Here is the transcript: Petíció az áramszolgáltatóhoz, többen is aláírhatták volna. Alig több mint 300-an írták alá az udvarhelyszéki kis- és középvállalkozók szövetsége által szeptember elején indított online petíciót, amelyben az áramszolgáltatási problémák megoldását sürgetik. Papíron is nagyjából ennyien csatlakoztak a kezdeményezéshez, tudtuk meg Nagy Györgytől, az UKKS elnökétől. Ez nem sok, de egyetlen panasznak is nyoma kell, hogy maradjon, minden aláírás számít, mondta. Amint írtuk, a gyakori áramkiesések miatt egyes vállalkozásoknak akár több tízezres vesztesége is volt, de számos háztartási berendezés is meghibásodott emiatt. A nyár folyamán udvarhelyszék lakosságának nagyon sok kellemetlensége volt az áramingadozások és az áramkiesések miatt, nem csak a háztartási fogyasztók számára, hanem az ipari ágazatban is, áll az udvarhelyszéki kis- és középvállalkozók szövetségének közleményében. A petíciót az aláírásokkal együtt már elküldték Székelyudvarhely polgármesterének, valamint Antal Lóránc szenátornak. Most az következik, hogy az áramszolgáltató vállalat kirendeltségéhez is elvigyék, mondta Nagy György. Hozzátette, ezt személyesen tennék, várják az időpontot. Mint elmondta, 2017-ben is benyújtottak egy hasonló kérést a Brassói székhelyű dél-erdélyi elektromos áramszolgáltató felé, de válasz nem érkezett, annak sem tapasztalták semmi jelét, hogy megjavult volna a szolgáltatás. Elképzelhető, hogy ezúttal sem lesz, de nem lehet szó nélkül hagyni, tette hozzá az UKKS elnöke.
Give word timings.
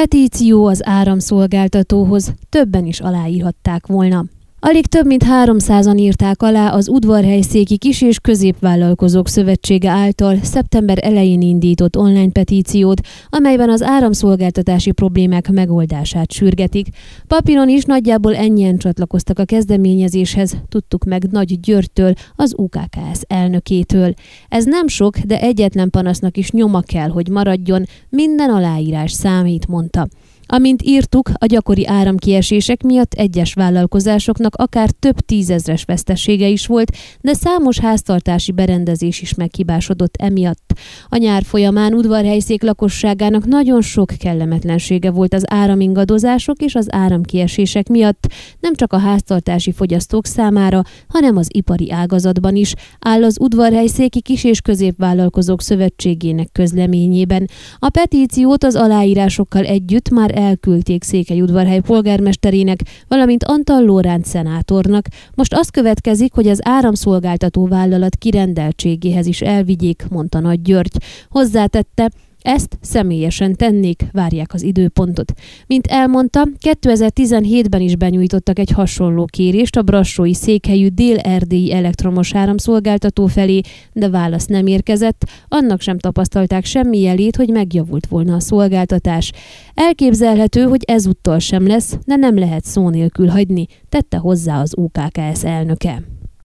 Petíció 0.00 0.66
az 0.66 0.86
áramszolgáltatóhoz, 0.86 2.34
többen 2.48 2.86
is 2.86 3.00
aláírhatták 3.00 3.86
volna. 3.86 4.24
Alig 4.66 4.86
több 4.86 5.06
mint 5.06 5.24
300-an 5.28 5.98
írták 5.98 6.42
alá 6.42 6.68
az 6.68 6.88
udvarhelyszéki 6.88 7.78
kis- 7.78 8.02
és 8.02 8.18
középvállalkozók 8.18 9.28
szövetsége 9.28 9.90
által 9.90 10.38
szeptember 10.42 10.98
elején 11.02 11.40
indított 11.40 11.96
online 11.96 12.30
petíciót, 12.30 13.00
amelyben 13.28 13.70
az 13.70 13.82
áramszolgáltatási 13.82 14.92
problémák 14.92 15.50
megoldását 15.50 16.32
sürgetik. 16.32 16.86
Papíron 17.26 17.68
is 17.68 17.84
nagyjából 17.84 18.34
ennyien 18.34 18.76
csatlakoztak 18.76 19.38
a 19.38 19.44
kezdeményezéshez, 19.44 20.56
tudtuk 20.68 21.04
meg 21.04 21.26
Nagy 21.30 21.60
Györgytől, 21.60 22.12
az 22.36 22.54
UKKS 22.56 23.20
elnökétől. 23.26 24.14
Ez 24.48 24.64
nem 24.64 24.88
sok, 24.88 25.18
de 25.18 25.40
egyetlen 25.40 25.90
panasznak 25.90 26.36
is 26.36 26.50
nyoma 26.50 26.80
kell, 26.80 27.08
hogy 27.08 27.28
maradjon, 27.28 27.84
minden 28.08 28.50
aláírás 28.50 29.12
számít, 29.12 29.68
mondta. 29.68 30.08
Amint 30.46 30.82
írtuk, 30.82 31.30
a 31.38 31.46
gyakori 31.46 31.86
áramkiesések 31.86 32.82
miatt 32.82 33.12
egyes 33.12 33.54
vállalkozásoknak 33.54 34.54
akár 34.54 34.90
több 34.90 35.20
tízezres 35.20 35.84
vesztesége 35.84 36.48
is 36.48 36.66
volt, 36.66 36.96
de 37.20 37.34
számos 37.34 37.78
háztartási 37.78 38.52
berendezés 38.52 39.20
is 39.20 39.34
meghibásodott 39.34 40.16
emiatt. 40.16 40.72
A 41.08 41.16
nyár 41.16 41.42
folyamán 41.42 41.94
udvarhelyszék 41.94 42.62
lakosságának 42.62 43.46
nagyon 43.46 43.82
sok 43.82 44.12
kellemetlensége 44.18 45.10
volt 45.10 45.34
az 45.34 45.42
áramingadozások 45.46 46.60
és 46.60 46.74
az 46.74 46.86
áramkiesések 46.90 47.88
miatt, 47.88 48.32
nem 48.60 48.74
csak 48.74 48.92
a 48.92 48.98
háztartási 48.98 49.72
fogyasztók 49.72 50.26
számára, 50.26 50.82
hanem 51.08 51.36
az 51.36 51.48
ipari 51.52 51.92
ágazatban 51.92 52.56
is, 52.56 52.74
áll 53.00 53.24
az 53.24 53.40
udvarhelyszéki 53.40 54.20
kis- 54.20 54.44
és 54.44 54.60
középvállalkozók 54.60 55.62
szövetségének 55.62 56.48
közleményében. 56.52 57.48
A 57.78 57.88
petíciót 57.88 58.64
az 58.64 58.74
aláírásokkal 58.74 59.64
együtt 59.64 60.10
már 60.10 60.33
elküldték 60.34 61.02
Székelyudvarhely 61.02 61.80
polgármesterének, 61.80 62.80
valamint 63.08 63.44
Antal 63.44 63.84
Lóránc 63.84 64.28
szenátornak. 64.28 65.06
Most 65.34 65.54
az 65.54 65.68
következik, 65.68 66.32
hogy 66.32 66.48
az 66.48 66.60
áramszolgáltató 66.62 67.66
vállalat 67.66 68.16
kirendeltségéhez 68.16 69.26
is 69.26 69.40
elvigyék, 69.40 70.04
mondta 70.10 70.40
Nagy 70.40 70.62
György. 70.62 70.96
Hozzátette, 71.30 72.10
ezt 72.44 72.78
személyesen 72.80 73.54
tennék, 73.56 74.04
várják 74.12 74.54
az 74.54 74.62
időpontot. 74.62 75.32
Mint 75.66 75.86
elmondta, 75.86 76.48
2017-ben 76.60 77.80
is 77.80 77.96
benyújtottak 77.96 78.58
egy 78.58 78.70
hasonló 78.70 79.24
kérést 79.24 79.76
a 79.76 79.82
Brassói 79.82 80.34
székhelyű 80.34 80.88
dél-erdélyi 80.88 81.72
elektromos 81.72 82.34
áramszolgáltató 82.34 83.26
felé, 83.26 83.60
de 83.92 84.08
válasz 84.08 84.46
nem 84.46 84.66
érkezett, 84.66 85.24
annak 85.48 85.80
sem 85.80 85.98
tapasztalták 85.98 86.64
semmi 86.64 87.00
jelét, 87.00 87.36
hogy 87.36 87.48
megjavult 87.48 88.06
volna 88.06 88.34
a 88.34 88.40
szolgáltatás. 88.40 89.32
Elképzelhető, 89.74 90.62
hogy 90.62 90.82
ezúttal 90.86 91.38
sem 91.38 91.66
lesz, 91.66 91.96
de 92.06 92.16
nem 92.16 92.38
lehet 92.38 92.64
szó 92.64 92.88
nélkül 92.88 93.28
hagyni, 93.28 93.66
tette 93.88 94.16
hozzá 94.16 94.60
az 94.60 94.74
UKKS 94.76 95.44
elnöke. 95.44 96.13